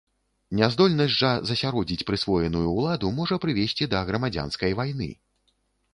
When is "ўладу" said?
2.71-3.13